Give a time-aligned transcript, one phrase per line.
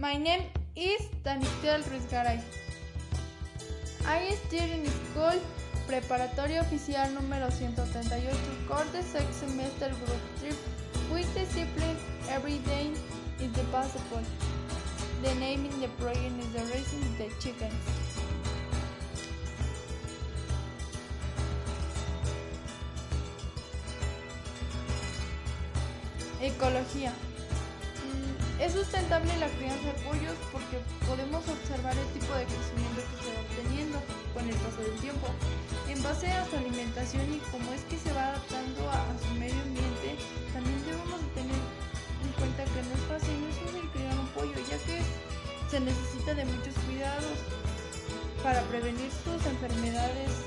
[0.00, 2.40] My name is Daniel Ruiz Garay.
[4.06, 5.38] I study in school
[5.86, 8.32] preparatoria oficial número 138,
[8.66, 10.56] corte sex semester group trip
[11.12, 11.98] with discipline
[12.30, 12.92] every day
[13.42, 14.24] is the possible.
[15.22, 17.84] The name in the project is the raising the chickens.
[26.40, 27.12] Ecología.
[28.60, 30.76] Es sustentable la crianza de pollos porque
[31.08, 33.98] podemos observar el tipo de crecimiento que se va obteniendo
[34.36, 35.32] con el paso del tiempo.
[35.88, 39.56] En base a su alimentación y cómo es que se va adaptando a, su medio
[39.64, 40.20] ambiente,
[40.52, 44.28] también debemos de tener en cuenta que no es fácil, no es fácil criar un
[44.36, 45.00] pollo, ya que
[45.72, 47.40] se necesita de muchos cuidados
[48.44, 50.44] para prevenir sus enfermedades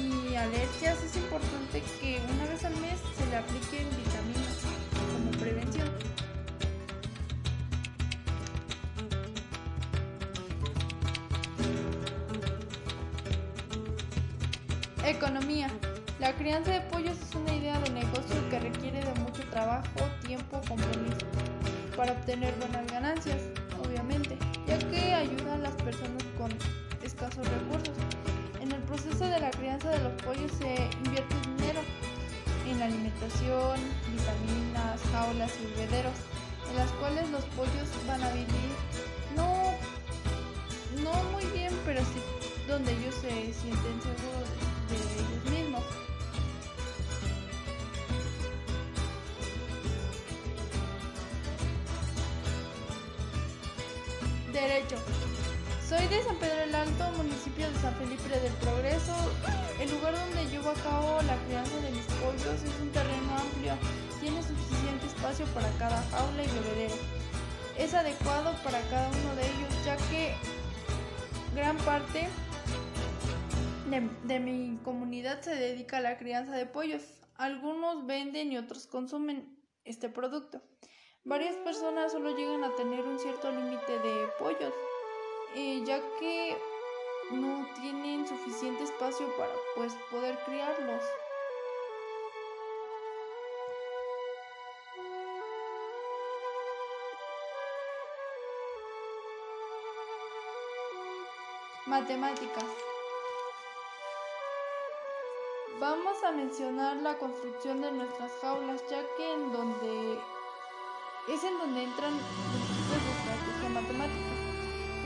[0.00, 1.04] y alergias.
[1.04, 4.63] Es importante que una vez al mes se le apliquen vitaminas
[5.44, 5.88] prevención.
[15.04, 15.68] Economía.
[16.18, 20.60] La crianza de pollos es una idea de negocio que requiere de mucho trabajo, tiempo,
[20.66, 21.26] compromiso
[21.94, 23.42] para obtener buenas ganancias,
[23.84, 26.50] obviamente, ya que ayuda a las personas con
[27.02, 27.94] escasos recursos.
[28.62, 31.80] En el proceso de la crianza de los pollos se invierte dinero
[32.66, 33.78] en la alimentación,
[34.10, 36.14] vitaminas, jaulas y bebederos,
[36.70, 38.70] en las cuales los pollos van a vivir
[39.36, 39.74] no,
[41.02, 42.20] no muy bien, pero sí
[42.68, 44.48] donde ellos se sienten seguros
[44.88, 45.82] de ellos mismos.
[54.52, 54.96] Derecho.
[55.86, 59.14] Soy de San Pedro el Alto, municipio de San Felipe del Progreso.
[59.78, 61.73] El lugar donde llevo a cabo la crianza
[62.20, 63.74] pollos es un terreno amplio,
[64.20, 66.94] tiene suficiente espacio para cada jaula y bebedero.
[67.78, 70.34] Es adecuado para cada uno de ellos, ya que
[71.54, 72.28] gran parte
[74.24, 77.02] de, mi comunidad se dedica a la crianza de pollos.
[77.36, 80.62] Algunos venden y otros consumen este producto.
[81.24, 84.74] Varias personas solo llegan a tener un cierto límite de pollos,
[85.54, 86.56] eh, ya que
[87.30, 91.02] no tienen suficiente espacio para pues poder criarlos.
[101.86, 102.64] Matemáticas.
[105.78, 110.18] Vamos a mencionar la construcción de nuestras jaulas, ya que en donde
[111.28, 114.32] es en donde entran los tipos de estrategia matemática.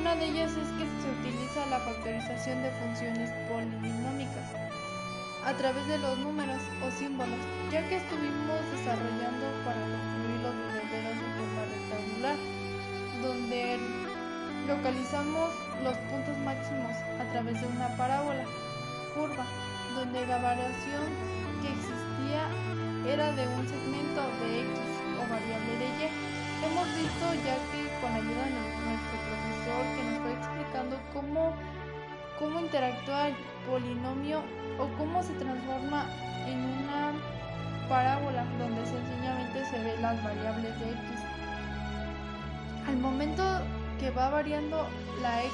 [0.00, 4.50] Una de ellas es que se utiliza la factorización de funciones polinómicas
[5.44, 7.38] a través de los números o símbolos,
[7.70, 9.83] ya que estuvimos desarrollando para
[14.84, 15.48] localizamos
[15.82, 18.44] los puntos máximos a través de una parábola
[19.14, 19.46] curva,
[19.96, 21.08] donde la variación
[21.62, 22.44] que existía
[23.08, 24.76] era de un segmento de x
[25.16, 26.12] o variable de y.
[26.68, 31.56] Hemos visto ya que con ayuda de nuestro profesor que nos fue explicando cómo,
[32.38, 33.36] cómo interactúa el
[33.66, 34.42] polinomio
[34.78, 36.04] o cómo se transforma
[36.44, 37.12] en una
[37.88, 41.00] parábola donde sencillamente se ve las variables de x.
[42.86, 43.42] Al momento
[43.98, 44.86] que va variando
[45.22, 45.52] la x,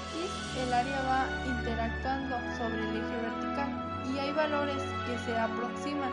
[0.64, 6.10] el área va interactuando sobre el eje vertical y hay valores que se aproximan.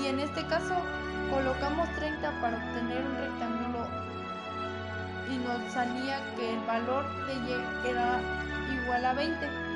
[0.00, 0.74] Y en este caso
[1.30, 3.86] colocamos 30 para obtener un rectángulo
[5.32, 8.20] y nos salía que el valor de y era
[8.82, 9.66] igual a 20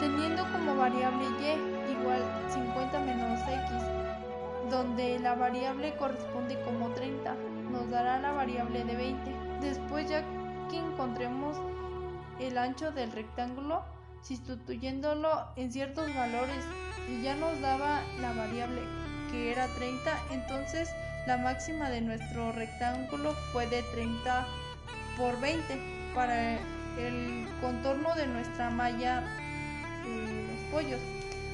[0.00, 7.34] teniendo como variable y igual 50 menos x donde la variable corresponde como 30
[7.70, 10.24] nos dará la variable de 20 después ya
[10.70, 11.56] que encontremos
[12.38, 13.84] el ancho del rectángulo
[14.22, 16.64] sustituyéndolo en ciertos valores
[17.08, 18.82] y ya nos daba la variable
[19.30, 20.90] que era 30 entonces
[21.26, 24.46] la máxima de nuestro rectángulo fue de 30
[25.16, 25.78] por 20
[26.14, 26.54] para
[26.98, 29.20] el contorno de nuestra malla
[30.04, 31.00] de los pollos.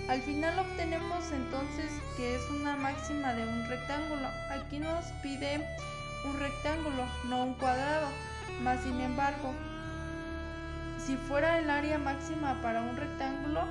[0.09, 4.29] Al final obtenemos entonces que es una máxima de un rectángulo.
[4.51, 5.67] Aquí nos pide
[6.27, 8.09] un rectángulo no un cuadrado
[8.63, 9.55] más sin embargo
[11.07, 13.63] si fuera el área máxima para un rectángulo,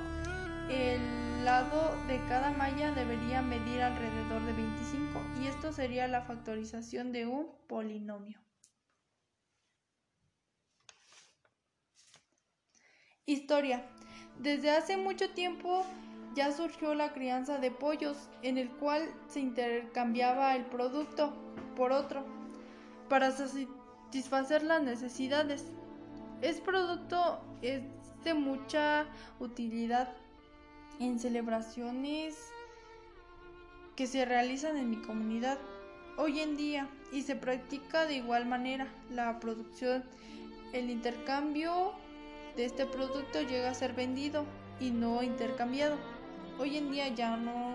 [0.70, 7.12] el lado de cada malla debería medir alrededor de 25 y esto sería la factorización
[7.12, 8.40] de un polinomio.
[13.26, 13.84] Historia.
[14.38, 15.84] Desde hace mucho tiempo
[16.34, 21.34] ya surgió la crianza de pollos en el cual se intercambiaba el producto
[21.74, 22.35] por otro
[23.08, 25.64] para satisfacer las necesidades.
[26.42, 27.82] Es producto es
[28.24, 29.06] de mucha
[29.40, 30.12] utilidad
[30.98, 32.36] en celebraciones
[33.94, 35.58] que se realizan en mi comunidad
[36.18, 40.04] hoy en día y se practica de igual manera la producción,
[40.72, 41.92] el intercambio
[42.56, 44.44] de este producto llega a ser vendido
[44.80, 45.96] y no intercambiado.
[46.58, 47.72] Hoy en día ya no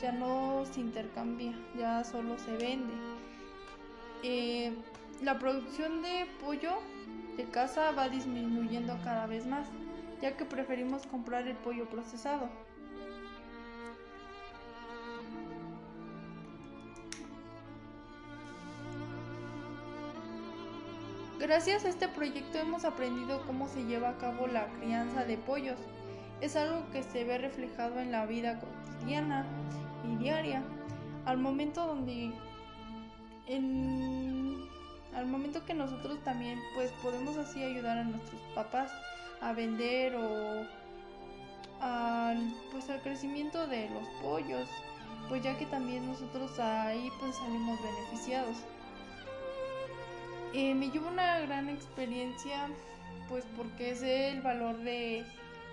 [0.00, 3.11] ya no se intercambia, ya solo se vende.
[4.22, 4.72] Eh,
[5.22, 6.72] la producción de pollo
[7.36, 9.66] de casa va disminuyendo cada vez más,
[10.20, 12.48] ya que preferimos comprar el pollo procesado.
[21.42, 25.78] Gracias a este proyecto hemos aprendido cómo se lleva a cabo la crianza de pollos.
[26.40, 29.44] Es algo que se ve reflejado en la vida cotidiana
[30.04, 30.62] y diaria.
[31.24, 32.32] Al momento donde
[33.48, 38.90] al momento que nosotros también pues podemos así ayudar a nuestros papás
[39.40, 40.66] a vender o
[41.80, 42.38] al
[42.70, 44.68] pues al crecimiento de los pollos,
[45.28, 48.56] pues ya que también nosotros ahí pues salimos beneficiados.
[50.54, 52.68] Eh, me llevo una gran experiencia,
[53.28, 55.24] pues porque sé el valor de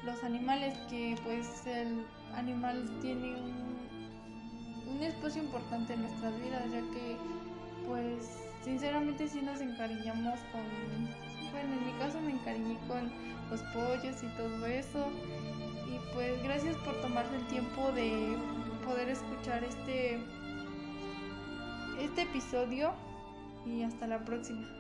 [0.04, 3.78] los animales, que pues el animal tiene un,
[4.90, 7.18] un espacio importante en nuestras vidas, ya que
[7.90, 10.62] pues sinceramente sí nos encariñamos con,
[11.52, 13.12] bueno, en mi caso me encariñé con
[13.50, 15.08] los pollos y todo eso.
[15.88, 18.38] Y pues gracias por tomarse el tiempo de
[18.86, 20.20] poder escuchar este,
[22.00, 22.94] este episodio
[23.66, 24.79] y hasta la próxima.